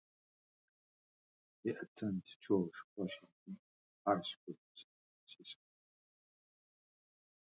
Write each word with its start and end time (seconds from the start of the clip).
He 1.63 1.69
attended 1.69 2.23
George 2.41 2.71
Washington 2.95 3.59
High 4.07 4.15
School 4.23 4.29
in 4.47 4.55
San 4.73 4.87
Francisco. 5.13 5.61